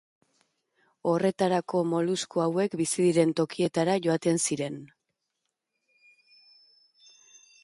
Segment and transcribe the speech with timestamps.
[1.11, 4.81] Horretarako molusku hauek bizi diren tokietara joaten ziren.